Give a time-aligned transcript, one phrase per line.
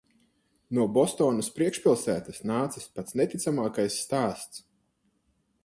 [0.77, 4.65] No Bostonas priekšpilsētas nācis pats neticamākais stāsts.